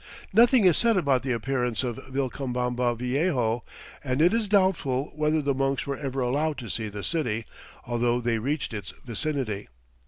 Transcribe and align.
Nothing 0.33 0.65
is 0.65 0.77
said 0.77 0.97
about 0.97 1.21
the 1.21 1.31
appearance 1.31 1.83
of 1.83 1.97
"Vilcabamba 2.11 2.95
Viejo" 2.97 3.63
and 4.03 4.19
it 4.19 4.33
is 4.33 4.47
doubtful 4.47 5.11
whether 5.15 5.43
the 5.43 5.53
monks 5.53 5.85
were 5.85 5.95
ever 5.97 6.21
allowed 6.21 6.57
to 6.57 6.69
see 6.71 6.89
the 6.89 7.03
city, 7.03 7.45
although 7.85 8.19
they 8.19 8.39
reached 8.39 8.73
its 8.73 8.95
vicinity. 9.05 9.67